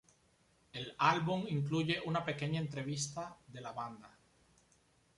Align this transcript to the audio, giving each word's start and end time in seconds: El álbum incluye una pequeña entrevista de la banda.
El 0.73 0.95
álbum 0.97 1.45
incluye 1.47 2.01
una 2.03 2.25
pequeña 2.25 2.59
entrevista 2.59 3.37
de 3.47 3.61
la 3.61 3.71
banda. 3.71 4.09